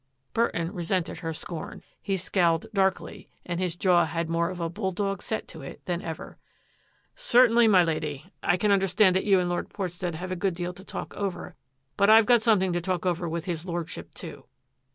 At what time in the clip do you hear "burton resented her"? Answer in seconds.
0.33-1.31